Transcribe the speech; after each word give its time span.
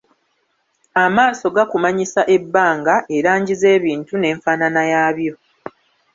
Amaaso 1.03 1.45
gakumanyisa 1.55 2.21
ebbanga, 2.35 2.95
erangi 3.17 3.53
z'ebintu 3.61 4.13
n'enfaanana 4.17 4.81
yaabyo. 4.91 5.33